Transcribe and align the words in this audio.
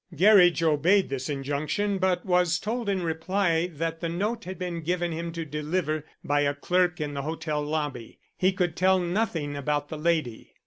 Gerridge 0.15 0.63
obeyed 0.63 1.09
this 1.09 1.29
injunction, 1.29 1.99
but 1.99 2.25
was 2.25 2.57
told 2.57 2.89
in 2.89 3.03
reply 3.03 3.67
that 3.71 3.99
the 3.99 4.09
note 4.09 4.45
had 4.45 4.57
been 4.57 4.81
given 4.81 5.11
him 5.11 5.31
to 5.33 5.45
deliver 5.45 6.03
by 6.23 6.41
a 6.41 6.55
clerk 6.55 6.99
in 6.99 7.13
the 7.13 7.21
hotel 7.21 7.61
lobby. 7.61 8.17
He 8.35 8.51
could 8.51 8.75
tell 8.75 8.97
nothing 8.97 9.55
about 9.55 9.89
the 9.89 9.99
lady. 9.99 10.55